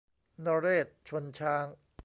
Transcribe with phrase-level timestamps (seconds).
[0.45, 1.65] นเรศวร์ชนช้าง